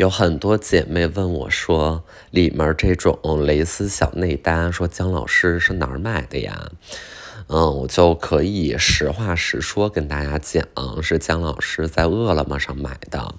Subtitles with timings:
[0.00, 6.70] 有很多姐妹问我说，里面这种蕾丝小内搭，说姜老师是哪儿买的呀？
[7.48, 10.64] 嗯，我就可以实话实说跟大家讲，
[11.02, 13.34] 是姜老师在饿了么上买的。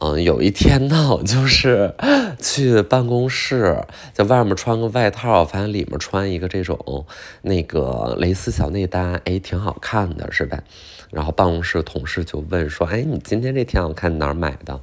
[0.00, 1.94] 嗯，有一天呢，我就是
[2.38, 7.06] 去办公室，在外面穿个外套，发现里面穿一个这种
[7.40, 10.62] 那个蕾丝小内搭，哎，挺好看的，是吧？
[11.10, 14.78] 然后办公室同事就问说，哎，你今天这挺好看，哪儿买的？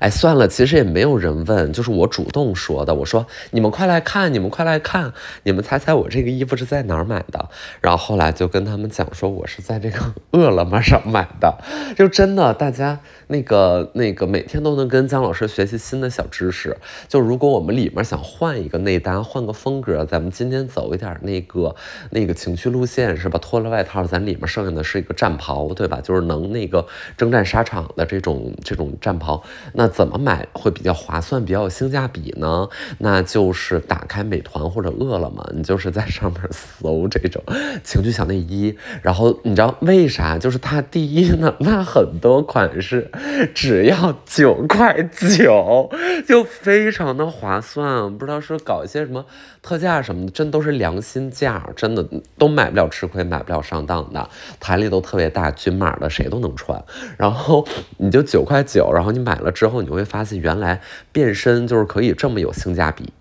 [0.00, 2.94] 哎，算了，其实也没有人问，就是我主动说的。
[2.94, 5.12] 我说你们快来看，你们快来看，
[5.44, 7.48] 你们猜猜我这个衣服是在哪儿买的？
[7.80, 10.00] 然后后来就跟他们讲说，我是在这个
[10.32, 11.56] 饿了么上买的。
[11.96, 16.76] 就真的，大家那个那个每天都能跟姜老师学习新的小知识。
[17.08, 21.74] 就如果我们里面想换一个内搭，换个风格，咱们今天走一点那个
[22.10, 23.38] 那个情趣路线是吧？
[23.40, 26.00] 脱了外套，咱里面剩下的是一个战袍，对吧？
[26.02, 29.88] 就是能那个征战沙场的这种这种战袍，那。
[29.94, 32.68] 怎么买会比较划算、比较有性价比呢？
[32.98, 37.40] 那就是打开美团或者饿了么，你就是在上面搜这种
[37.84, 38.76] 情趣小内衣。
[39.02, 40.36] 然后你知道为啥？
[40.36, 43.08] 就是它第一呢，那很多款式
[43.54, 45.90] 只要九块九，
[46.26, 48.16] 就非常的划算。
[48.16, 49.26] 不知道是搞一些什么
[49.60, 54.30] 特价什么的，真都是良心价，真的都买不了吃亏，买不了上当的。
[54.58, 56.82] 弹力都特别大，均码的谁都能穿。
[57.18, 57.66] 然后
[57.98, 59.64] 你就九块九，然后你买了之。
[59.64, 63.12] 后你会发现，原来变身就是可以这么有性价比，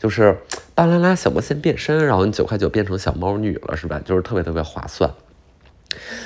[0.00, 0.38] 就是
[0.74, 4.00] 巴啦啦小魔仙变身，然后你九块九变成小猫女了，是吧？
[4.02, 5.08] 就是特别特别划算，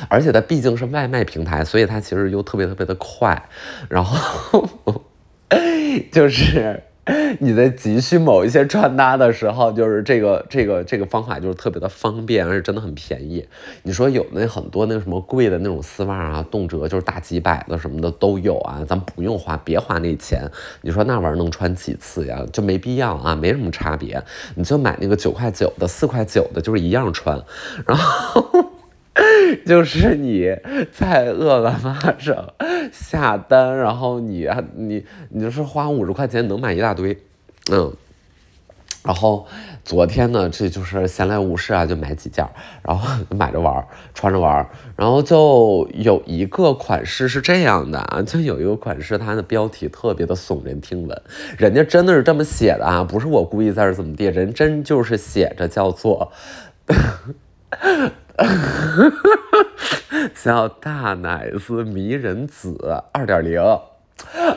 [0.08, 3.48] 而且它毕竟是外卖平台，所以它其实又特别特别的快，
[3.88, 4.68] 然后
[6.10, 6.82] 就是。
[7.38, 13.46] 你在急需某一些穿搭的时候，就是这个这个这个方法就是特别的方便，而且真的很便宜。
[13.82, 20.50] 你说有那很多那什么贵的那种丝袜啊，动辄就是大几百的什么的都有啊，咱不用花，别花那钱。
[20.80, 22.42] 你说那玩意儿能穿几次呀？
[22.50, 24.24] 就没必要啊，没什么差别。
[24.54, 27.38] 你就买那个九块九的、四块九的，就是一样穿。
[27.86, 28.70] 然后。
[29.66, 30.56] 就是你
[30.92, 32.54] 在饿了么上
[32.92, 37.18] 下单，然后你你你就是花五十块钱能买一大堆，
[37.70, 37.92] 嗯，
[39.04, 39.46] 然后
[39.84, 42.46] 昨天呢，这就是闲来无事啊，就买几件，
[42.82, 43.84] 然后 买着玩，
[44.14, 51.22] 穿着玩，然后就有一个款式是这样的啊，就有一个款式，它的标题特别的耸人听闻，
[51.58, 56.32] 人家真的是这么写的啊，不是我故意在这怎么地，人真就是写着叫做。
[60.42, 62.76] 叫大奶子迷人子
[63.12, 63.60] 二点零，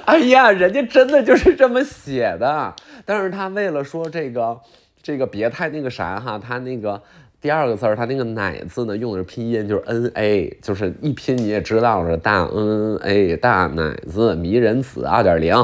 [0.06, 2.74] 哎呀，人家真的就是这么写的。
[3.06, 4.60] 但是他为了说这个
[5.02, 7.02] 这个别太那个啥哈，他那个
[7.40, 15.56] 第二个字儿，他那个奶字呢用的是拼音，就是 N A，就是一拼你也知道是大 N A 大奶子迷人子二点零。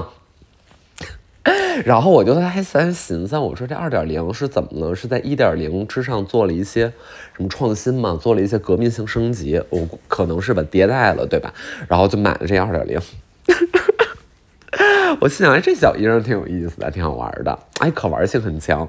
[1.84, 4.96] 然后我就在三寻思，我说这二点零是怎么了？
[4.96, 6.94] 是在一点零之上做了一些
[7.36, 8.18] 什么创新嘛？
[8.22, 9.62] 做了一些革命性升级？
[9.70, 11.54] 我可能是吧，迭代了，对吧？
[11.90, 13.00] 然后就买了这二点零。
[15.20, 18.88] 我心想，哎，这小衣裳挺有意思的，挺好玩的，哎，可玩性很强。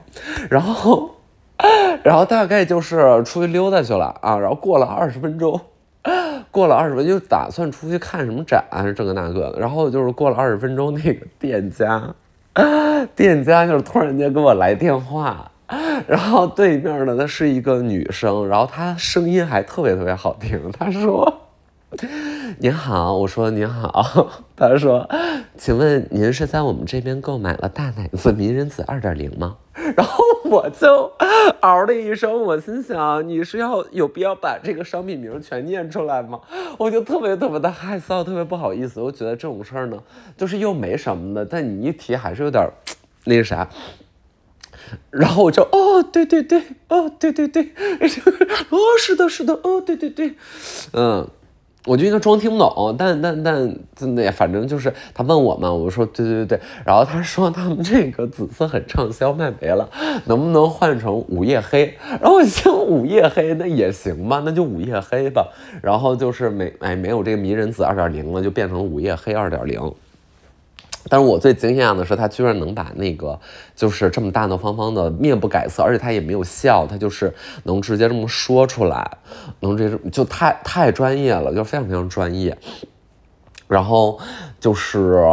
[0.49, 1.11] 然后，
[2.05, 4.39] 然后大概就是出去溜达去了啊。
[4.39, 5.61] 然后过了二十分钟，
[6.53, 8.65] 过了二十分钟，就打算出去看什么展，
[8.95, 9.59] 这个那个的。
[9.59, 12.15] 然后就是过了二十分钟，那个店家。
[13.17, 15.51] 店家就是突然间给我来电话，
[16.07, 20.71] 然后对面呢，她是一个女生，然后她声音还特别特别好听。
[20.73, 21.41] 她说
[22.59, 25.09] ：“您好。”我说：“您好。”她说
[25.59, 29.57] ：“请问您是在我们这边购买了大奶子迷人子二点零吗？”
[29.97, 30.23] 然后
[30.55, 31.13] 我就
[31.63, 36.41] 嗷的一声，我心想：“你是要有必要把这个商品名全念出来吗？”
[36.79, 39.01] 我就特别特别的害臊，特别不好意思。
[39.01, 40.01] 我觉得这种事儿呢，
[40.39, 42.65] 就是又没什么的，但你一提还是有点
[43.25, 43.69] 那个啥。
[45.11, 47.73] 然后我就哦，对对对，哦对对对，
[48.71, 50.35] 哦是的，是的，哦对对对，
[50.93, 51.29] 嗯。
[51.87, 59.89] 我就应该装听不懂，但但但真的，反正就是他问我嘛，我说对对对对，然后他说他们这个紫色很畅销，卖没了，
[60.25, 61.95] 能不能换成午夜黑？
[62.21, 65.47] 然后我想午夜黑那也行吧，那就午夜黑吧。
[65.83, 69.93] 然后就是没哎没有这个迷人紫二点零了，就变成午夜黑二点零。
[71.09, 73.39] 但是我最惊讶的是，他居然能把那个
[73.77, 77.33] 就是这么大大方方的面不改色，而且他也没有笑，他就是
[77.65, 79.19] 能直接这么说出来，
[79.61, 82.57] 能这就太太专业了，就非常非常专业。
[83.67, 84.19] 然后
[84.61, 85.25] 就是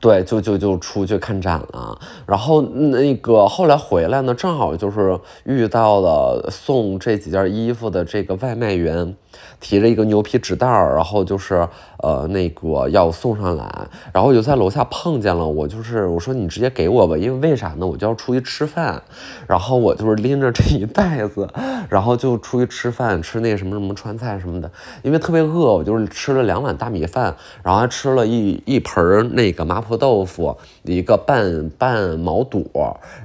[0.00, 1.98] 对，就就就出去看展了。
[2.26, 9.14] 然后那个后来回来呢，正好就是遇到了送这几件衣服的这个外卖员，
[9.60, 11.68] 提着一个牛皮纸袋儿，然后就是
[11.98, 13.64] 呃那个要送上来，
[14.12, 17.86] 然后我就在楼下碰见了，我就是我说你直接给我吧，因为为啥呢？
[17.86, 19.02] 我就要出去吃饭，
[19.46, 21.48] 然后我就是拎着这一袋子，
[21.88, 24.70] 然后就出去吃饭，吃那什么什么川菜什么的，
[25.02, 32.70] 因为特别饿，我就是吃了两碗大米饭，然后还吃了一一盆那个麻婆豆腐，一个拌拌毛肚，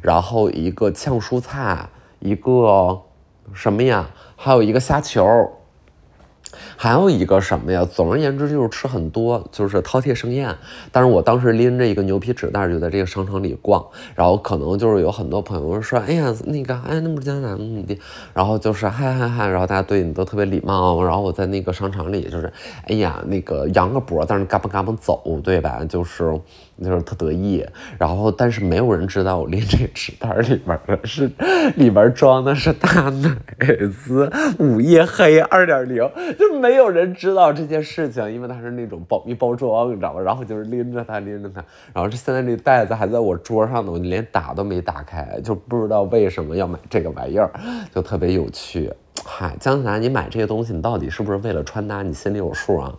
[0.02, 1.90] 然后一个炝蔬菜，
[2.20, 3.02] 一个
[3.54, 4.10] 什么呀？
[4.36, 5.24] 还有一个虾球。
[6.76, 7.86] 还有一个什么呀？
[7.86, 10.56] 总而言之就是吃很多，就是饕餮盛宴。
[10.92, 13.86] 但是我当时拎着一个牛皮纸袋就在这个商场里逛，
[14.16, 18.00] 然后可能就是有很多朋友说：“哎呀，那个，哎，那不是江南怎么地？”
[18.34, 21.04] 然后就是嗨嗨嗨，然后大家对你都特别礼貌。
[21.04, 22.52] 然后我在那个商场里就是，
[22.88, 25.84] 哎呀，那个扬个脖，但是嘎嘣嘎嘣走，对吧？
[25.88, 26.40] 就是。
[26.82, 27.66] 就是特得意，
[28.00, 31.30] 然后但是没有人知道我拎这纸袋里边的是，
[31.76, 33.36] 里边装的是大奶
[33.88, 35.98] 子午夜黑二点零，
[36.38, 40.22] 就没有人知道这件事情，因为它是那种保密包装，你知道吗？
[40.22, 47.52] 然后就是拎着它拎着它，然后这现在这袋子还在我桌上呢，我连打都没打开，就不知道为什么要买这个玩意儿，
[47.94, 48.92] 就特别有趣。
[49.24, 52.02] 嗨，江南，你买这些东西，你到底是不是为了穿搭？
[52.02, 52.94] 你心里有数啊？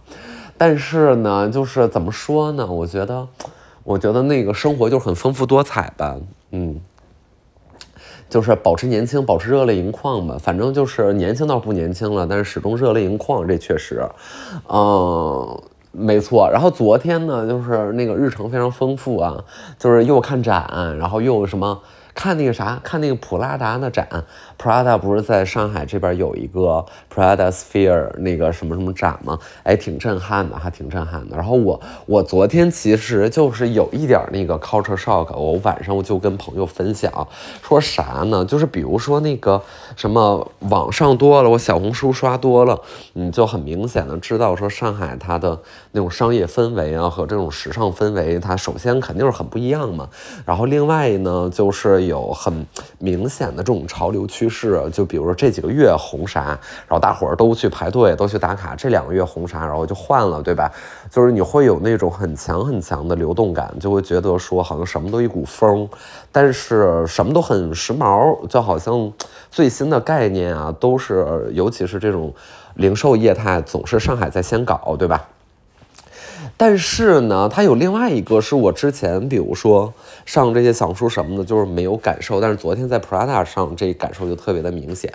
[0.57, 2.67] 但是呢，就是怎么说呢？
[2.67, 3.27] 我觉得。
[3.85, 6.17] 我觉得那个生活就很丰富多彩吧，
[6.51, 6.81] 嗯，
[8.29, 10.37] 就是保持年轻，保持热泪盈眶吧。
[10.41, 14.03] 反正就是年轻倒不年轻了，但是始终热泪盈眶，这确实，
[14.69, 16.51] 嗯，没错。
[16.51, 19.45] 然后昨天呢，就是那个日程非常丰富啊，
[19.79, 21.81] 就是又看展，然后又什么。
[22.15, 24.09] 看那个啥，看那个普拉达的展
[24.57, 29.37] ，Prada 不是在上海这边有一个 Prada Sphere 那个什么什么展吗？
[29.65, 31.37] 哎，挺震撼的，还挺震撼的。
[31.37, 37.27] 然后我我昨天其实就是有一点那个 culture shock，我晚上我就跟朋友分享，
[37.63, 38.45] 说啥呢？
[38.45, 39.61] 就是比如说那个
[39.97, 42.81] 什么网上多了，我小红书刷多了，
[43.15, 45.59] 你就很明显的知道说上海它的
[45.91, 50.09] 那种商业氛围啊和这种时尚氛围，它首先肯定是很不一样嘛。
[50.47, 52.04] 然后另外呢就是。
[52.07, 52.67] 有很
[52.99, 58.75] 明显的这种潮流趋势，就比如说这几个月红啥，然后大伙儿都去排队，都去打卡。
[58.77, 60.71] 这两个月红啥，然后就换了，对吧？
[61.11, 65.89] 就是你会有那种很强很强的流动感，就会觉得说好像什么都一股风，
[66.33, 69.13] 但是什么都很时髦，就好像
[69.51, 72.33] 最新的概念啊，都是尤其是这种
[72.75, 75.29] 零售业态，总是上海在先搞，对吧？
[76.57, 79.93] 但是呢，它有另外一个是我之前，比如说
[80.25, 82.41] 上这些小书什么的，就是没有感受。
[82.41, 85.13] 但是昨天在 Prada 上，这感受就特别的明显。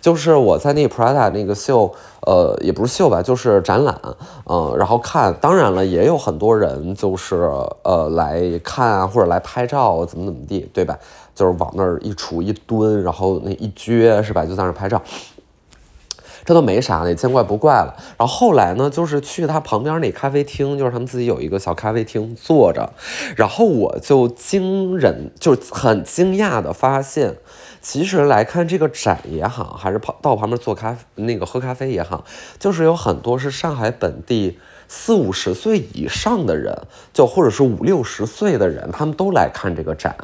[0.00, 3.98] 就是我在那 Prada 那个秀，呃，也不是秀吧，就是展览，
[4.44, 7.50] 嗯，然后看，当然了，也有很多人就是
[7.82, 10.98] 呃来看啊，或者来拍照，怎么怎么地，对吧？
[11.34, 14.44] 就是往那儿一杵一蹲，然后那一撅，是吧？
[14.44, 15.02] 就在那儿拍照。
[16.46, 17.94] 这都没啥了，也见怪不怪了。
[18.16, 22.92] 然后后来呢，就是去他旁边那咖啡厅，就是他们自己有一个小咖啡厅坐着，
[23.36, 27.34] 然后我就惊人，就很惊讶的发现，
[27.82, 32.24] 其实来看这个展也好，还是跑到旁边做咖那个喝咖啡也好，
[32.58, 34.58] 就是有很多是上海本地。
[34.88, 36.76] 四五十岁以上的人，
[37.12, 40.14] 就或者是五六十岁的人，他们都来看这个展。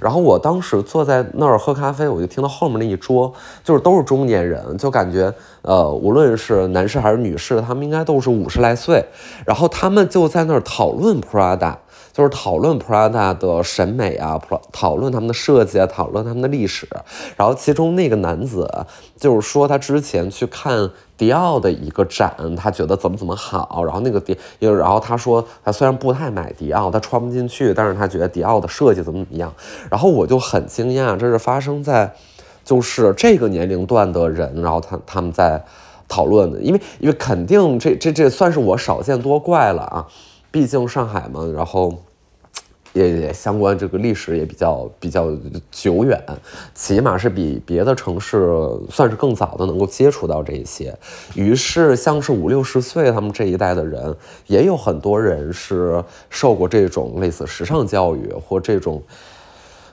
[0.00, 3.32] 然后我当时坐在那儿喝咖啡，我就听到后面那一桌
[3.62, 5.32] 就是都是中年人，就感觉
[5.62, 9.04] 呃，无论是男士还是女士，他们应该都是五十来岁。
[9.46, 11.76] 然后他们就在那儿讨论 Prada。
[12.12, 14.40] 就是讨论 Prada 的审美啊，
[14.72, 16.88] 讨论他们的设计啊，讨论他们的历史。
[17.36, 18.68] 然后其中那个男子
[19.16, 23.84] 就是说，他之前去看迪奥的一个展，他觉得怎么怎么好。
[23.84, 29.52] 然后那个迪，然后他说他虽然不太买迪奥，他穿不进去，但是他觉得迪奥的设计怎么怎么样。
[29.90, 32.12] 然后我就很惊讶，这是发生在
[32.64, 35.62] 就是这个年龄段的人，然后他他们在
[36.06, 40.06] 讨论的，因为因为肯定这这这算是我少见多怪了啊，
[40.50, 41.94] 毕竟上海嘛，然后。
[42.94, 45.30] 也相关，这个历史也比较比较
[45.70, 46.20] 久远，
[46.74, 48.58] 起码是比别的城市
[48.90, 50.92] 算是更早的能够接触到这一些。
[51.34, 59.00] 于是，像是五六十岁他们这一代的人，也有很多人是受过这种类似时尚教育或这种。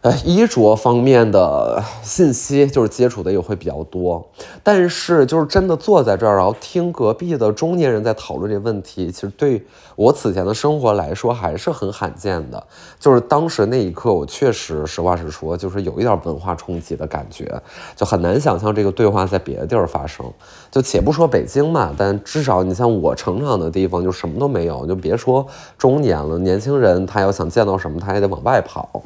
[0.05, 4.23] 呃衣着方面的信息就是接触的也会比较多，
[4.61, 12.63] 但是就是真的坐在这儿，然后听隔壁的中年人在讨论这问题，其实对我此前的生活来说还是很罕见的。
[12.99, 17.59] 就是当时那一刻，我确实实话实说，就是有一点文化冲击的感觉，
[17.95, 20.23] 就很难想象这个对话在别的地儿发生。
[20.69, 25.43] 就且不说北京嘛，但至少你像我成长的地方，就什么都没有，就别说
[25.79, 29.01] 中年了，年轻人他要想见到什么，他也得往外跑。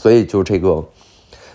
[0.00, 0.82] 所以就这个，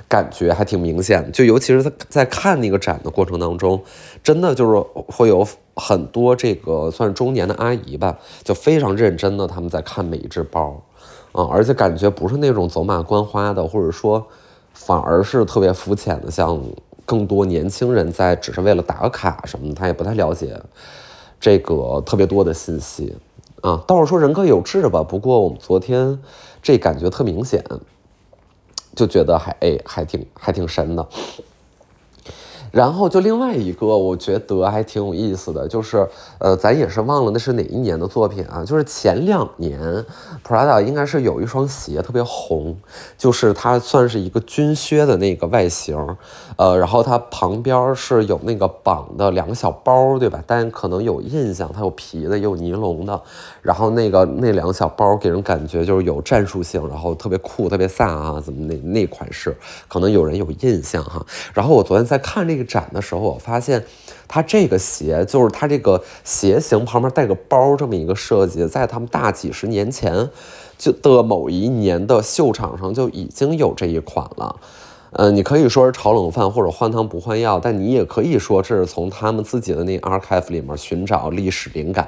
[0.08, 3.82] 感觉还挺明显，就尤其是在在看那个展的过程当中，
[4.24, 10.80] 真的就是会有很多这个算是中年的阿姨吧，就非常认真的他们在看每一只包，
[11.32, 14.24] 啊，而且感觉不是那种走马观花的，或者说
[14.75, 16.62] 反而是特别肤浅的，像
[17.04, 20.56] 更多年轻人在只是为了打个卡什么的，他也不太了解
[21.40, 23.16] 这个特别多的信息，
[23.62, 26.20] 啊，倒是说人各有志吧，不过我们昨天
[26.62, 27.64] 这感觉特明显。
[28.96, 31.08] 就觉得还哎还挺还挺神的。
[32.75, 36.05] 然后就另外一个，我觉得还挺有意思的，就是
[36.39, 38.65] 呃，咱也是忘了那是哪一年的作品啊？
[38.65, 39.79] 就是前两年
[40.46, 42.75] ，Prada 应该是有一双鞋特别红，
[43.17, 45.96] 就是它算是一个军靴的那个外形，
[46.58, 50.44] 呃，然后它旁边是有那个绑的两个小包，对吧？
[50.46, 53.22] 但可能有印象，它有皮的，也有尼龙的，
[53.62, 59.55] 然后那个那两个小包给人感觉就是有战术性，然后特别酷、特别飒啊，怎么那那款式，
[59.88, 61.25] 可能有人有印象哈。
[61.53, 62.64] 然后我昨天在看这个。
[62.65, 63.86] 展的时候，我发现
[64.27, 70.29] 它这个鞋就是它这个鞋型旁边带个包这么一个设计，在他们大几十年前
[70.77, 74.55] 就的某一年的秀场上就已经有这一款了。
[75.17, 82.07] 呃，你可以说是炒冷饭或者换汤不换药，但你也可以说这是从他们自己的那 archive 里面寻找历史灵感，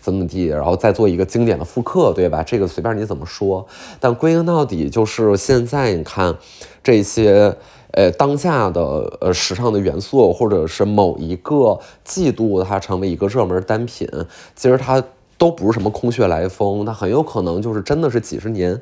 [0.00, 2.42] 怎么地，然后再做一个经典的复刻，对吧？
[2.42, 3.66] 这个随便你怎么说，
[4.00, 6.36] 但归根到底就是现在你看
[6.82, 7.56] 这些。
[7.92, 8.82] 呃，当下的
[9.18, 14.06] 呃时尚的元素，或者是某一个季度它成为一个热门单品，
[14.54, 15.02] 其实它
[15.38, 18.78] 都不是什么空穴来风，它很有可能就是真的是几十年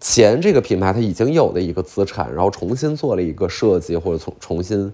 [0.00, 4.92] 前这个品牌它已经有的一个资产，然后重新做了一个设计，或者重重新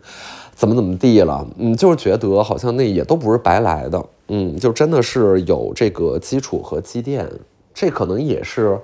[0.54, 7.26] 怎么怎么地了，嗯，就是觉得好像那也都不是白来的，嗯，就真的是有这个基础和积淀，
[7.72, 8.78] 这可能也是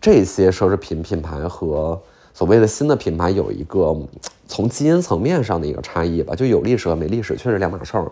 [0.00, 2.00] 这些奢侈品品牌和。
[2.34, 3.94] 所谓的新的品牌有一个
[4.48, 8.10] 从基因层面上的一个差异吧，就有历史和没历史确实两码事儿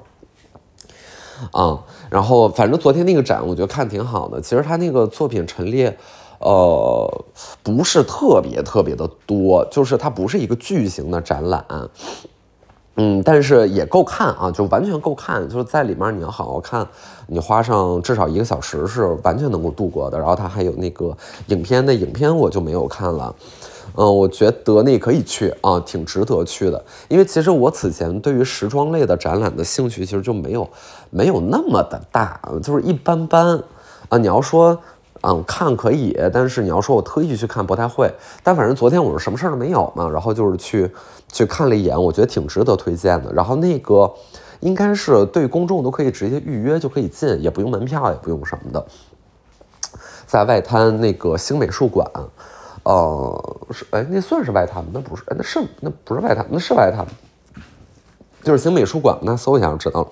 [1.52, 1.82] 啊。
[2.10, 4.40] 然后反正昨天那个展，我觉得看挺好的。
[4.40, 5.96] 其实他那个作品陈列，
[6.40, 7.24] 呃，
[7.62, 11.64] 不是特别特别的多，就是它不是一个巨型的展览，
[12.96, 15.48] 嗯，但是也够看啊，就完全够看。
[15.48, 16.86] 就是在里面你要好好看，
[17.28, 20.18] 你花上至少一个小时是完全能够度过的。
[20.18, 23.34] 然后它还有那个影片的影片，我就没有看了。
[24.02, 26.82] 嗯，我觉得那可以去啊，挺值得去的。
[27.08, 30.66] 因为其实我此前对于时装类的展览的兴趣，其实就没有
[31.10, 33.62] 没有那么的大，就是一般般
[34.08, 34.16] 啊。
[34.16, 34.78] 你要说
[35.20, 38.10] 嗯看可以，但是你要说我特意去看不太会。
[38.42, 40.90] 但反正昨天我是什么事儿都没有嘛，然后就是去
[41.30, 43.30] 去看了一眼，我觉得挺值得推荐的。
[43.34, 44.10] 然后那个
[44.60, 48.86] 应该是对公众都可以直接预约就可以进，也不用门票，也不用什么的，
[50.26, 52.10] 在外滩那个新美术馆。
[52.90, 54.90] 呃，是哎，那算是外滩吗？
[54.94, 57.06] 那不是，哎，那是那不是外滩，那是外滩，
[58.42, 59.16] 就是新美术馆。
[59.22, 60.08] 那搜一下就知道了。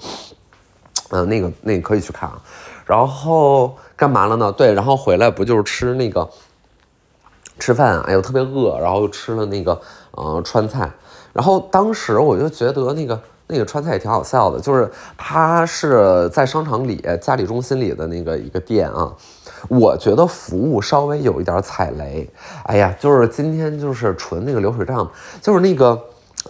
[1.11, 2.41] 嗯，那个那个可以去看啊。
[2.87, 4.53] 然后干嘛了呢？
[4.53, 6.29] 对，然后回来不就是吃那个
[7.59, 8.01] 吃饭？
[8.03, 9.81] 哎呦，特别饿，然后又吃了那个
[10.13, 10.89] 呃川菜。
[11.33, 19.13] 然后当时我就觉得那个那个川菜也挺好笑的，就是它是在商场里嘉里中心里的那个一个店啊。
[19.69, 22.31] 我觉得服务稍微有一点踩雷，
[22.63, 25.11] 哎呀，就是今天就是纯那个流水账，
[25.43, 26.01] 就是那个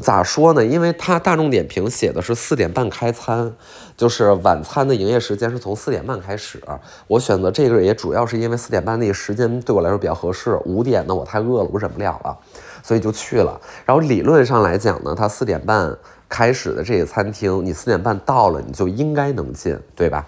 [0.02, 0.62] 咋说呢？
[0.62, 3.50] 因为它大众点评写的是四点半开餐，
[3.96, 6.62] 就是晚餐的营业时间是从四点半开始。
[7.06, 10.60] 我选择这个也主要是因为四点半那个时间对我来说比较合适。
[10.66, 12.36] 五点呢，我太饿了，我忍不了了，
[12.82, 13.58] 所以就去了。
[13.86, 15.96] 然后理论上来讲呢，它四点半
[16.28, 20.26] 开始的这个餐厅，你四点半到了，你就应该能进，对吧？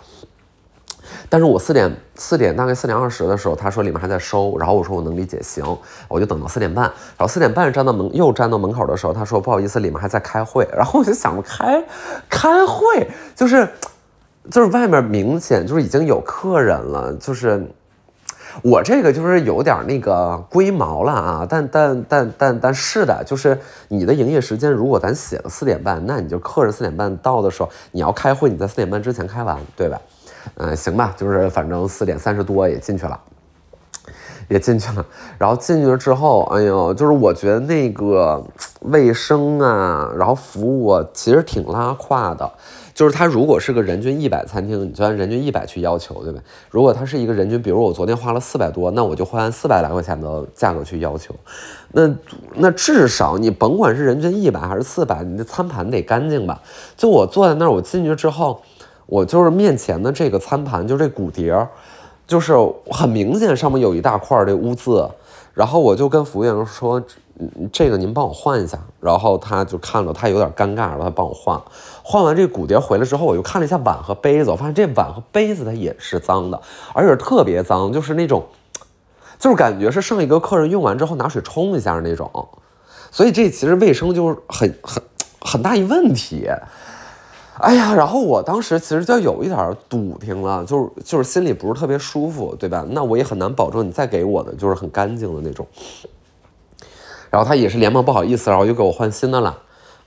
[1.28, 5.64] 但是我四点四点大概四点二十的时候，他说里面还在收，然后我说我能理解，行，
[6.09, 11.85] 我就等到四点半，然后四点半站到门又站到门口的时候，他说不好意思，里面还在开会， 然后我就想不开
[12.28, 13.69] 开会就是
[14.50, 17.66] 就是外面明显就是已经有客人了，就是
[18.62, 30.00] 我这个就是有点那个龟毛了啊，但但但但但是的，就是你的营业时间如果咱写了四点半，那你就客人四点半到的时候你要开会，你在四点半之前开完，对吧？
[30.57, 33.19] 嗯，行吧，就是反正四点三十多也进去了，
[34.49, 35.05] 也进去了。
[35.38, 38.43] 然后进去了之后，哎呦，就是我觉得那个
[38.81, 42.50] 卫生啊，然后服务，其实挺拉胯的。
[42.94, 46.40] 就是它如果是个人均一百餐厅，你就按人均一百去要求，对吧？
[46.70, 51.35] 如果它是一个人均，比如我昨天花了四百多，那我就会按四百来块钱的价格去要求。
[51.92, 52.11] 那
[52.54, 56.61] 那至少你甭管是人均一百还是四百，你的餐盘得干净吧？
[56.97, 58.61] 就我坐在那儿，我进去之后。
[59.06, 61.68] 我就是面前的这个餐盘，就这骨碟儿，
[62.28, 62.54] 就是
[62.92, 65.11] 很明显上面有一大块这污渍，
[65.52, 67.02] 然后我就跟服务员说
[67.73, 71.61] ：“这个您帮我换一下。”然后他就看了，他有点尴尬，然后他帮我换。
[72.11, 76.61] 换完这个骨碟回来之后，我又看了一下碗和杯子，我发现这碗和杯子它也是脏的，
[76.93, 78.45] 而且特别脏，就是那种，
[79.38, 82.29] 就是感觉是上一个客人用完之后拿水冲一下那种。
[83.12, 85.00] 所以这其实卫生就是很很
[85.40, 86.49] 很大一问题。
[87.59, 92.85] 哎呀，然后我当时其实就有一点堵听了，就是就是心里不是特别舒服，对吧？
[92.90, 95.64] 那我也很难保证你再给我的就是很干净的那种。
[97.31, 99.57] 然后他也是连忙不好意思，然后又给我换新的了。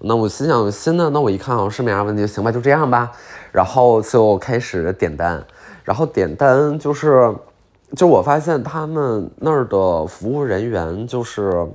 [0.05, 3.11] 那我心想新的，那我一看好像是没啥问题，行吧，就这样吧。
[3.51, 5.41] 然后就开始点单，
[5.83, 7.33] 然后点单就是，
[7.95, 11.65] 就我发现他们那儿的服务人员就是，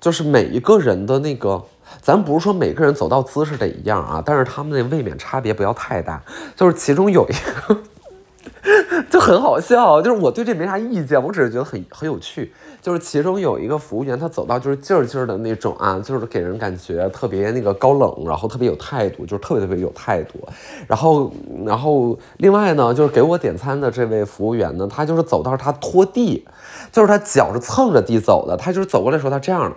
[0.00, 1.62] 就是每一个人的那个。
[2.00, 6.20] 咱不是说每个人走到姿势得一样啊，但是他们那未免差别不要太大。
[6.56, 7.32] 就是其中有一
[7.68, 12.52] 个 就很好笑，就是我对这没啥意见，我只是觉得很很有趣。
[12.82, 20.48] 就是其中有一个服务员，他走到就是劲儿劲儿的那种啊，就是给人感觉特别那个高冷，然后特别有态度，就是特别特别有态度。
[20.88, 21.32] 然后，
[21.64, 26.44] 然后另外呢，就是给我点餐的这位服务员呢，他就是走道他拖地，
[26.90, 29.72] 就是他脚是蹭着地走的，他就是走过来时候他这样。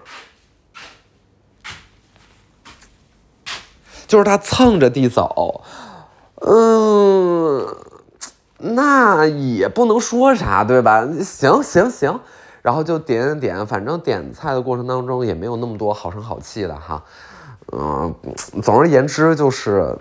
[4.08, 5.62] 就是他蹭着地走，
[6.42, 7.68] 嗯，
[8.60, 11.08] 那也不能说啥，对吧？
[11.24, 12.20] 行行行，
[12.66, 17.04] 然后就点点点，反正点菜的过程当中也没有那么多好声好气的哈，
[17.72, 18.12] 嗯，
[18.64, 19.96] 总而言之就是，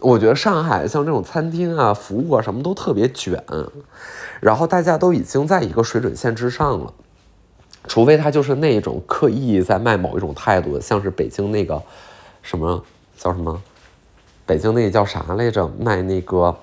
[0.00, 3.40] 我觉得上海像这种餐厅啊、服务啊什么都特别卷，
[4.40, 6.92] 然后大家都已经在一个水准线之上了，
[7.86, 11.80] 除非他就是那种刻意在卖某一种态度，像是北京那个
[12.42, 12.82] 什么。
[13.16, 13.62] 叫什么？
[14.44, 15.70] 北京那叫啥来着？
[15.78, 16.54] 卖那个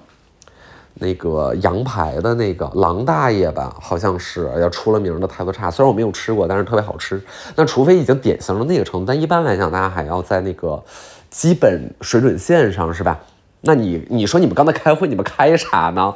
[0.95, 5.71] 那个羊排的那个狼大爷吧，好像是要出了名的态度差。
[5.71, 7.21] 虽然我没有吃过，但是特别好吃。
[7.55, 10.83] 那除非已经典型到那个程度，但一般来讲，大家还要在那个
[11.29, 13.19] 基本水准线上，是吧？
[13.61, 16.15] 那你你说你们刚才开会，你们开啥呢？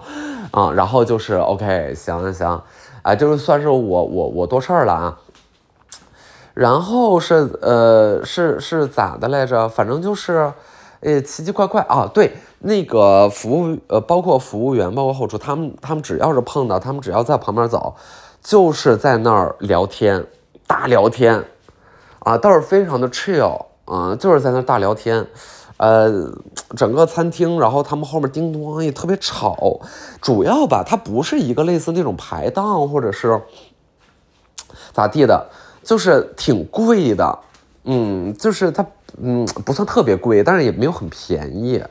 [0.51, 2.62] 啊，然后就是 OK，行行行，
[3.01, 5.20] 啊，就是算是我我我多事儿了啊。
[6.53, 9.68] 然后是呃是是咋的来着？
[9.68, 10.51] 反正就是，
[11.05, 12.09] 呃奇奇怪怪啊。
[12.13, 17.96] 对，那个服务呃包括服务员包括后厨，他们他们只要是碰到，他们只要在旁边走，
[18.44, 20.25] 就是在那儿聊天，
[20.68, 21.46] 大聊天，
[22.20, 25.25] 啊倒是非常的 chill 啊，就是在那儿大聊天，
[25.77, 26.09] 呃
[26.75, 29.79] 整个餐厅，然后他们后面叮咚也特别吵，
[30.20, 33.39] 主要吧它不是一个类似那种排档或者是
[34.91, 35.48] 咋地的。
[35.85, 37.39] 就是挺贵的，
[37.83, 38.83] 嗯，就是它，
[39.22, 41.82] 嗯，不算特别贵，但是也没有很便宜。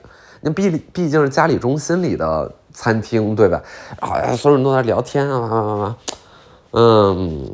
[0.41, 3.63] 那毕毕竟是家里中心里的餐厅，对吧？
[4.01, 5.97] 好像，所有人都在聊天啊，
[6.73, 7.51] 嗯，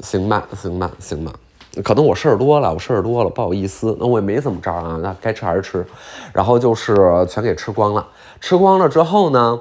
[0.00, 1.32] 行吧，行吧，行吧。
[1.84, 3.96] 可能我事儿多了，我事儿多了，不好意思。
[3.98, 5.84] 那我也没怎么着啊，那该吃还是吃。
[6.32, 8.06] 然后就是全给吃光了，
[8.40, 9.60] 吃光了之后呢？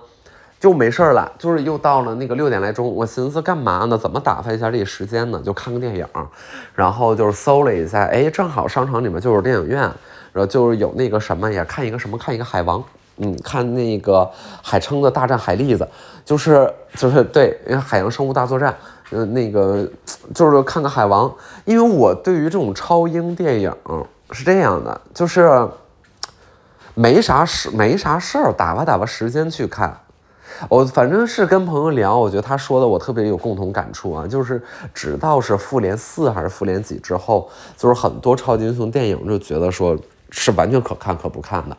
[0.61, 3.97] 就没事儿了，就是又到了那个六点来钟，我寻思干嘛呢？
[3.97, 5.41] 怎么打发一下这时间呢？
[5.43, 6.05] 就看个电影，
[6.75, 9.79] 然后就是搜了一下，哎，正好商场里面就是电影院，
[10.31, 12.83] 然后就是有那个什么呀，看一个什么，看一个海王，
[13.17, 14.29] 嗯，看那个
[14.61, 15.87] 海称的大战海蛎子，
[16.23, 18.71] 就是就是对，海洋生物大作战，
[19.09, 19.89] 嗯，那个
[20.35, 21.33] 就是看个海王，
[21.65, 23.75] 因为我对于这种超英电影
[24.29, 25.67] 是这样的，就是
[26.93, 29.97] 没啥事，没啥事儿，打发打发时间去看。
[30.69, 34.61] 我反正是跟朋友聊，我觉得他说的我特别有共同感触啊，就是
[34.93, 39.97] 直到是复联四还是复联几之后，就是很多超级英雄电影就觉得说
[40.29, 41.77] 是完全可看可不看的。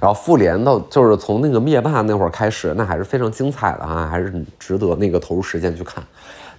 [0.00, 6.02] 然后复联的，就是从那个灭霸那会儿开始，那还是非常精彩的啊，还是值得那个投入时间去看。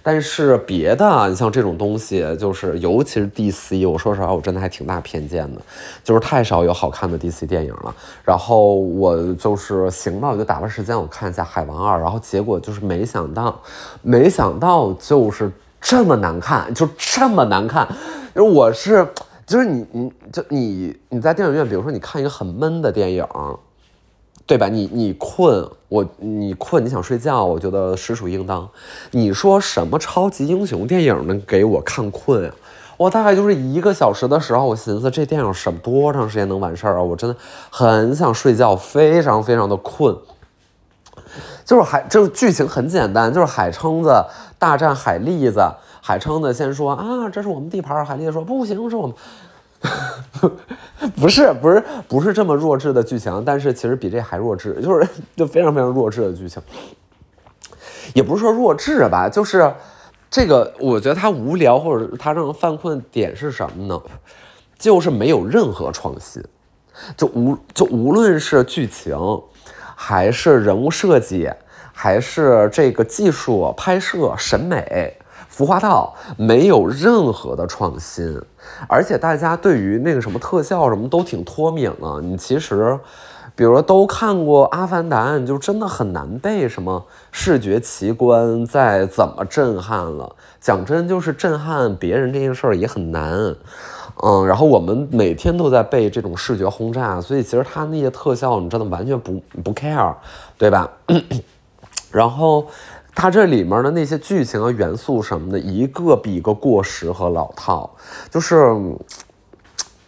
[0.08, 5.60] 但是别的，你像这种东西，就是尤其是 DC，我说实话，我真的还挺大偏见的，
[6.04, 7.92] 就是太少有好看的 DC 电影了。
[8.24, 13.60] 然后我就是行吧，我就打发时间，我看一下《海王二》，然后结果就是没想到，
[14.02, 17.88] 没想到就是这么难看，就这么难看。
[18.36, 19.04] 因为我是，
[19.44, 23.26] 就是你，你就你你在电影院，比如说你看一个很闷的电影。
[24.46, 24.68] 对吧？
[24.68, 28.68] 你你困，我你困，你想睡觉，我觉得实属应当。
[29.10, 32.52] 你说什么超级英雄电影能给我看困？
[32.96, 37.02] 我大概就是一个小时的时候，我寻思这电影什么多长时间能完事儿啊？
[37.02, 37.36] 我真的
[37.70, 40.16] 很想睡觉，非常非常的困。
[41.64, 44.24] 就是海，就是剧情很简单，就是海蛏子
[44.60, 45.60] 大战海蛎子，
[46.00, 49.16] 海蛏子先说啊，这是我们地盘，海蛎子说不行，是我们。
[51.16, 56.62] 不是不是不是这么弱智的剧情，但是其实比这还弱智，就是就非常非常弱智的剧情，
[58.14, 59.72] 也不是说弱智吧，就是
[60.30, 64.00] 这个我觉得它无聊，或者它让人犯困点是什么呢？
[64.78, 66.42] 就是没有任何创新，
[67.16, 69.16] 就无就无论是剧情，
[69.94, 71.50] 还是人物设计，
[71.92, 75.16] 还是这个技术拍摄、审美、
[75.56, 78.38] 服化道，没有任何的创新。
[78.86, 82.20] 而且大家对于那个什么特效什么都挺脱敏了。
[82.20, 82.98] 你其实。
[83.54, 90.36] 比如说都看过《阿凡达》，你就真的很难被什么视觉奇观再怎么震撼了。
[90.60, 93.32] 讲真，就是震撼别人这件事儿也很难。
[94.22, 100.14] 嗯，然后我们每天都在被这种视觉轰炸，所以其实它那些特效，你真的完全不不 care，
[100.58, 100.90] 对吧？
[102.12, 102.66] 然后
[103.16, 107.96] 它这里面的那些剧情啊、元素什么的，一个比一个过时和老套，
[108.30, 108.76] 就是，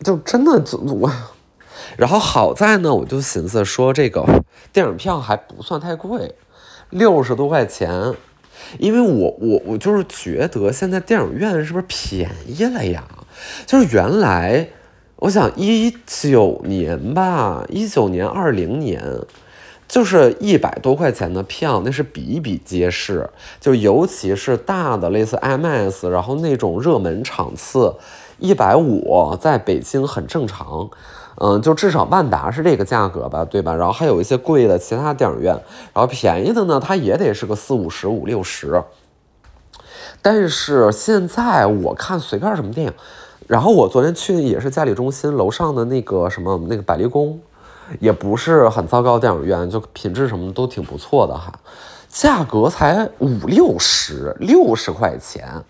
[0.05, 1.11] 就真的我。
[1.97, 4.45] 然后好在呢，我就寻思说这个
[4.75, 6.35] 电影票还不算太贵，
[6.91, 8.15] 六十多块钱，
[8.79, 13.05] 因为我我我就是觉得现在电影院是不是便宜了呀？
[13.65, 14.69] 就是原来
[15.17, 19.03] 我想一九年吧，一九年二零年，
[19.89, 27.95] 就是一百多块钱的票，那是比比皆是，就尤其是大的类似 IMAX，然后那种热门场次，
[28.39, 30.91] 一百五在北京很正常。
[31.41, 33.73] 嗯，就至少万达是这个价格吧，对吧？
[33.73, 35.55] 然后还有一些贵的其他电影院，
[35.95, 38.83] 然后便宜的呢，它也得是个四五十、五六十。
[40.21, 42.93] 但是现在我看随便什么电影，
[43.47, 47.39] 然后我昨天去也是嘉里中心楼上的那个什么那个百丽宫，
[48.01, 51.53] 也不是很糟糕电影院，就品质什么都挺不错的哈，
[52.09, 55.65] 价格才五六十、六十块钱。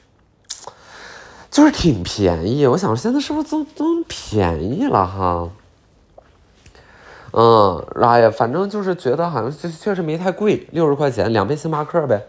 [1.50, 5.48] 就是挺便宜，我想现在是不是都都便宜了哈？
[7.32, 12.26] 嗯，哎呀，反正就是觉得好像确确实没太贵，六十块钱两杯星巴克呗，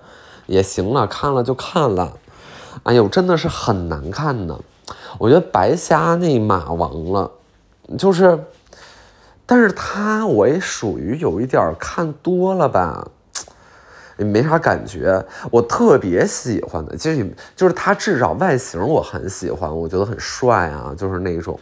[0.47, 2.17] 也行了，看了就看了。
[2.84, 4.58] 哎呦，真的是很难看呢，
[5.17, 7.30] 我觉得白瞎那马王了，
[7.97, 8.39] 就是，
[9.50, 13.10] 但是他我也属于有一点看多了吧。
[14.20, 21.58] 也没啥感觉，我特别喜欢的，其实就是他至少外形我很喜欢，我觉得很帅啊，就是那种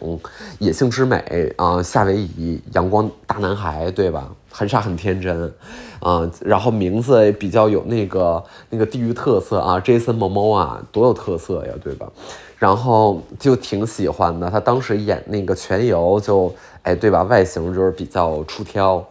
[0.58, 4.28] 野性之美啊，夏威夷阳光大男孩，对吧？
[4.50, 5.54] 很傻很天真，
[6.00, 12.10] 啊，然后名字也比较有那个那个地域特色啊，Jason Momoa 多有特色呀，对吧？
[12.56, 17.22] 然后就挺喜欢的，他当时演那个全游就哎，对吧？
[17.24, 19.04] 外形就是比较出挑。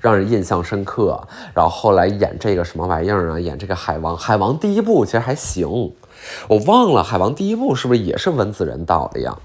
[0.00, 1.20] 让人印象深刻，
[1.52, 3.38] 然后后来演这个什么玩意儿啊？
[3.38, 5.92] 演这个海王，海王第一部其实还行，
[6.48, 9.36] 我忘了海王第一部是不是也是文子仁导的呀？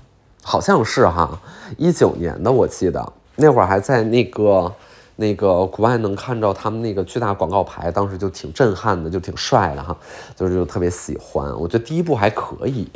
[0.41, 1.37] 好像是哈，
[1.75, 4.73] 一九年的我记得那会儿还在那个
[5.17, 9.95] 那个国外能看着他们那个巨大广告牌，当时就挺震撼的，就挺帅的哈，
[10.33, 11.45] 就是就特别喜欢。
[11.59, 12.87] 我觉得第一部还可以，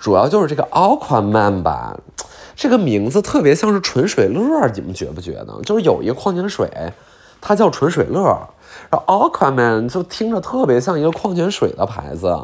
[0.00, 1.94] 主要就是这个 Aquaman 吧。
[2.56, 5.54] 这个名字特别像是纯水乐，你们觉不觉得？
[5.62, 6.66] 就是有一个矿泉水，
[7.38, 8.22] 它叫纯水乐，
[8.90, 12.34] 然后 Aquaman 就听着特别像一个矿泉水的牌子，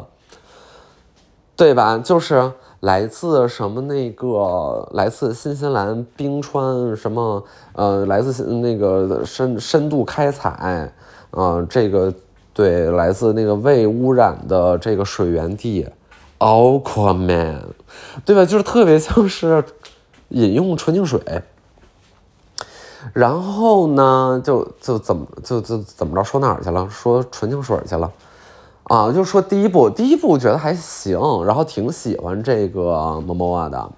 [1.55, 1.97] 对吧？
[1.97, 10.93] 就是来自什么那个来自新西兰冰川什么呃，来自那个深深度开采，
[11.31, 12.13] 啊，这个
[12.53, 15.87] 对，来自那个未污染的这个水源地
[16.37, 17.61] ，Aquaman，
[18.23, 18.45] 对吧？
[18.45, 19.63] 就是特别像是。
[20.33, 21.21] 饮用纯净水，
[23.13, 26.89] 然后呢，就就怎么就就怎么着说哪儿去了？
[26.89, 28.11] 说纯净水去了，
[28.83, 33.91] 啊，就说第一部，第一部觉得还行，然后挺喜欢这个某某啊的，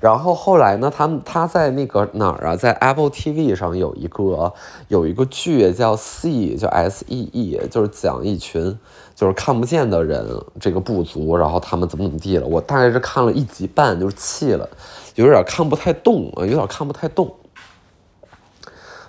[0.00, 4.52] 然后后来呢，他们他在那个哪儿啊，在 Apple TV 上有一个
[4.88, 8.78] 有一个剧叫 See，叫 S E E，就是讲一群
[9.18, 10.24] 就是看不见的人
[10.60, 12.46] 这个部族，然后他们怎么怎么地了。
[12.46, 14.68] 我大概是看了一集半，就是气了。
[15.16, 17.34] 有点看不太动啊，有点看不太动。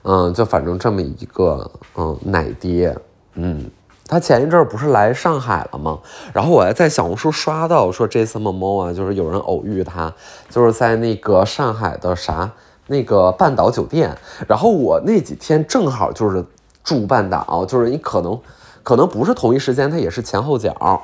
[0.02, 2.98] 嗯，就反正这么一个嗯奶爹，
[3.36, 3.70] 嗯，
[4.08, 6.00] 他前一阵不是来上海了吗？
[6.34, 10.12] 然后我还在小红书刷到说 Jason Momoa 就是有人偶遇他，
[10.50, 12.52] 就是在那个上海的啥
[12.88, 14.18] 那个半岛酒店。
[14.48, 16.44] 然后我那几天正好就是
[16.84, 18.40] 住半岛，就是你可能
[18.84, 21.02] 可能不是同一时间，他也是前后脚。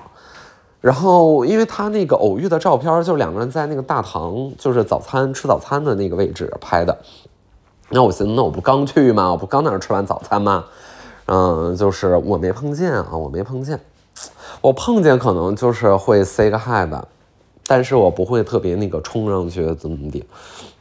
[0.82, 6.96] 然后，因为他那个偶遇的照片，就是两个人在那个大堂，就是早餐吃早餐的那个位置拍的。
[7.90, 9.32] 那我寻思，那我不刚去吗？
[9.32, 10.66] 我不刚在那吃完早餐吗？
[11.26, 13.80] 嗯，就是我没碰见啊，我没碰见。
[14.62, 17.08] 我碰见可能就是会 say 个 hi 吧，
[17.66, 20.24] 但是我不会特别那个冲上去怎么怎么地。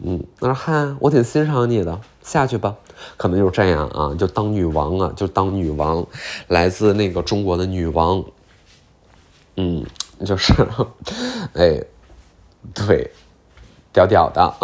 [0.03, 2.75] 嗯，那说嗨，我挺欣赏你的，下去吧。
[3.17, 6.05] 可能就是这样啊，就当女王啊，就当女王，
[6.49, 8.25] 来自那个中国的女王。
[9.57, 9.85] 嗯，
[10.27, 10.53] 就是，
[11.55, 11.81] 哎，
[12.75, 13.11] 对，
[13.93, 14.55] 屌屌的，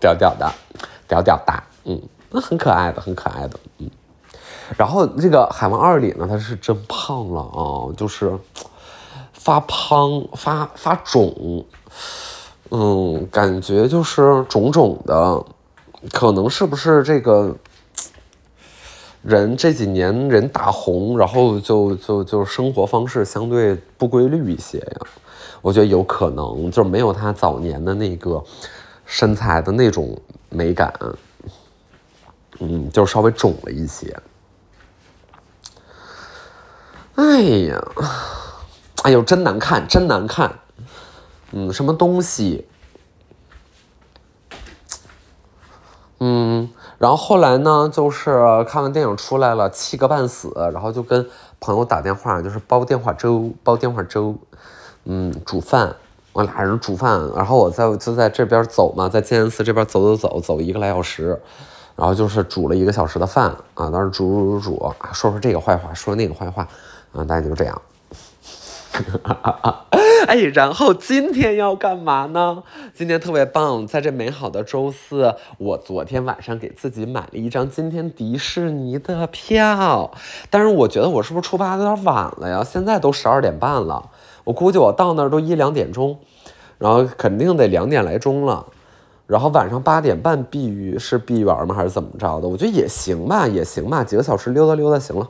[0.00, 0.52] 屌屌的，
[1.06, 3.88] 屌屌的，嗯，那很可爱的，很可爱的，嗯。
[4.76, 8.36] 然后这个海王二里呢，他是真胖了啊，就是
[9.32, 11.64] 发胖、发发肿，
[12.70, 15.44] 嗯，感觉就是肿肿的，
[16.12, 17.56] 可能是不是这个
[19.22, 25.06] 人这几年人大红，然后就就就生活方式相对不规律一些呀？
[25.62, 28.42] 我觉得有可能，就是没有他早年的那个
[29.04, 30.16] 身材的那种
[30.48, 30.92] 美感，
[32.60, 34.16] 嗯，就稍微肿了一些。
[37.16, 37.84] 哎呀，
[39.02, 40.56] 哎呦，真难看，真难看。
[41.52, 42.66] 嗯，什么东西？
[46.18, 51.26] 嗯，然后后来呢，就是看完电影出来了，气个半死，然后就跟
[51.60, 54.34] 朋友打电话，就是煲电话粥，煲电话粥。
[55.04, 55.94] 嗯，煮饭，
[56.32, 61.40] 我俩人煮饭，然后我在就在这边走嘛，在建安寺这边走走走走一个来小时，
[61.94, 66.66] 然后就是煮了一个小时的饭啊，当时煮煮煮煮，说说这个坏话，说那个坏话。
[67.12, 67.80] 啊，大概就这样。
[70.26, 72.62] 哎，然后今天要干嘛呢？
[72.94, 80.10] 今天特别棒，在这美好的周四，我昨天晚上给自己买了一张今天迪士尼的票。
[80.50, 82.64] 但是我觉得我是不是出发有点晚了呀？
[82.64, 84.10] 现在都十二点半了，
[84.44, 86.18] 我估计我到那儿都一两点钟，
[86.78, 88.66] 然后肯定得两点来钟了。
[89.26, 91.74] 然后晚上八点半闭园是闭园吗？
[91.74, 92.48] 还是怎么着的？
[92.48, 95.28] 我觉得也行吧，也行吧，几个小时溜达溜达行了。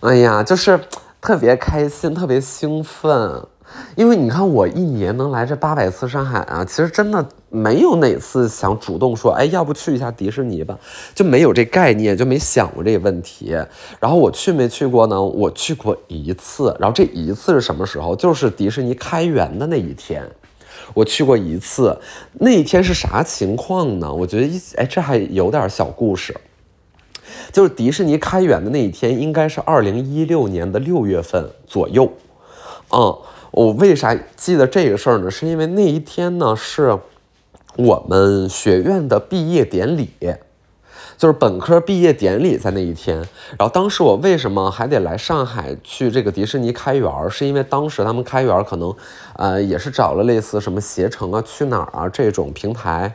[0.00, 0.80] 哎呀，就是
[1.22, 3.46] 特别开心，特别兴奋，
[3.94, 10.76] 因为你看我一年能来这八百次上海啊，其实真的没有哪次想主动说，哎，要不去一下迪士尼吧，
[11.14, 13.56] 就没有这概念，就没想过这个问题。
[14.00, 15.22] 然后我去没去过呢？
[15.22, 18.16] 我去过一次，然后这一次是什么时候？
[18.16, 20.28] 就是迪士尼开园的那一天，
[20.92, 21.96] 我去过一次。
[22.32, 24.12] 那一天是啥情况呢？
[24.12, 26.36] 我觉得，哎，这还有点小故事。
[27.52, 32.10] 就是迪士尼开园的那一天，应该是二零一六年的六月份左右。
[32.90, 33.16] 嗯，
[33.50, 35.30] 我为啥记得这个事儿呢？
[35.30, 36.98] 是因为那一天呢是
[37.76, 40.10] 我们学院的毕业典礼，
[41.16, 43.16] 就是本科毕业典礼在那一天。
[43.58, 47.10] 然后当时我为什么还得来上海去这个迪士尼开园？
[47.30, 48.94] 是因为当时他们开园可能，
[49.36, 53.14] 呃，也是找了类似什么携程啊、去哪儿啊这种平台。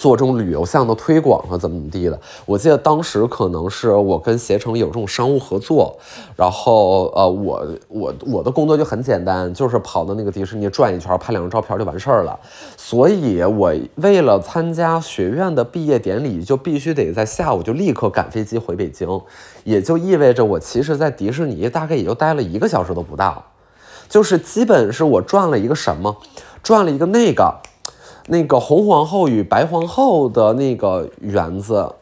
[0.00, 5.94] 做这种旅游项的推广和怎么怎么地的，我记得当时可能是我跟携程有这种商务合作，
[6.34, 12.40] 然后呃，我我我的工作就很简单，就是跑到那个迪士尼转一圈，拍两张照片就完事儿了。
[12.78, 19.06] 所以我为了参加学院的毕业典礼，就必须得在下午就立刻赶飞机回北京，
[19.64, 23.44] 也就意味着我其实在迪士尼大概也就待了一个小时都不到，
[24.08, 26.16] 就是基本是我转了一个什么，
[26.62, 27.54] 转了一个那个。
[28.26, 31.92] 那个红皇后与白皇后的那个园子，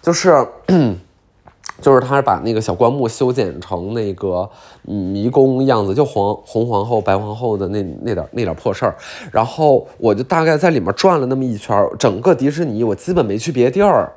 [0.00, 0.46] 就是，
[1.80, 4.48] 就是他把那个小棺木修剪成那个
[4.82, 8.94] 迷宫样子，就皇红皇后、白皇后的那那点那点破事儿。
[9.32, 14.12] 然后我就大概在里面转了那么一圈，整个迪士尼我基本没去别地儿，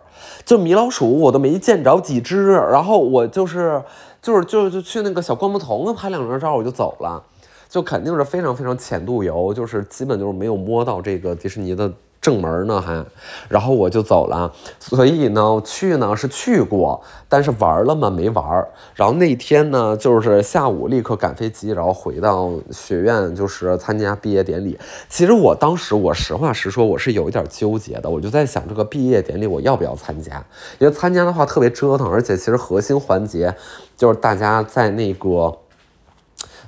[0.46, 2.52] 就米老鼠我都没见着几只。
[2.52, 3.82] 然后我就是
[4.22, 7.24] 就是就就去那个小灌木丛拍两张照，我就走了。
[7.70, 13.06] 就肯定是非常非常浅度游，就是基本就是没有摸到这个迪士尼的正门呢，还，
[13.50, 14.52] 然后我就走了。
[14.80, 17.00] 所以呢，去呢是去过，
[17.30, 18.10] 但是玩了吗？
[18.10, 18.66] 没玩。
[18.96, 24.76] 然后那天呢，就是下午立刻赶飞机，然后回到学院，就是参加毕业典礼。
[25.08, 30.44] 其实我当时，我实话实说，我是有一点纠结的，我就在想这个毕业典礼我要不要参加？
[30.80, 33.54] 因为参加的话特别折腾，而且其实核心环节
[33.96, 35.56] 就是大家在那个。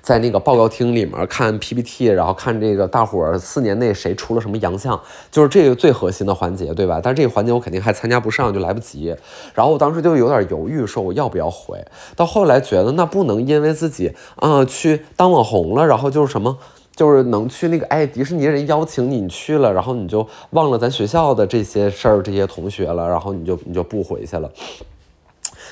[0.08, 4.98] 在那个报告厅里面看 PPT，然后看这个大伙儿四年内谁出了什么洋相，
[5.30, 7.02] 就是这个最核心的环节，对吧？
[7.04, 9.14] 但是这个环节我肯定还参加不上，就来不及。
[9.54, 11.78] 然后我当时就有点犹豫，说我要不要回。
[12.16, 16.58] 到后来觉得那不能因为自己啊去当网红了，然后就是什么，
[16.96, 24.50] 就是能去那个哎迪士尼人邀请你去了，然后你就忘了咱学校的这些事儿、这些同学了，然后你就你就不回去了。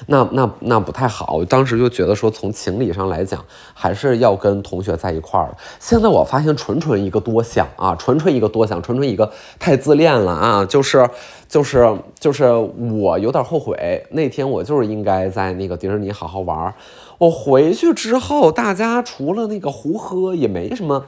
[0.08, 5.56] 那那那不太好，当时就觉得说从情理上来讲，还是要跟同学在一块儿。
[5.80, 11.10] 现在我发现纯纯一个多想啊，纯纯一个多想，纯纯一个太自恋了啊，就是
[11.48, 16.74] 就是就是我有点后悔，那天我就是应该在那个迪士尼好好玩。
[17.18, 21.06] 我回去之后，大家除了那个胡喝也没什么，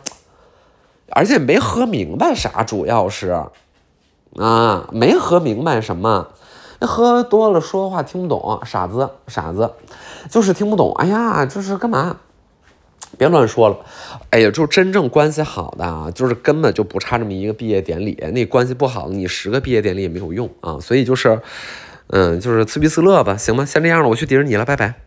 [1.11, 3.43] 而且没喝明白啥，主要是
[4.37, 6.27] 啊，没喝明白什么。
[6.79, 9.71] 那喝多了说话听不懂，傻子傻子。
[10.29, 10.93] 就是听不懂。
[10.97, 12.17] 哎呀，就是干嘛？
[13.17, 13.77] 别乱说了。
[14.29, 18.15] 哎呀，就真正关系好的啊，就是根本就不差这么一个毕业典礼。
[18.33, 20.77] 那关系不好，你十个毕业典礼也没有用啊。
[20.79, 21.41] 所以就是，
[22.07, 23.65] 嗯，就是自娱自乐吧，行吧？
[23.65, 25.06] 先这样了，我去迪士尼了，拜拜。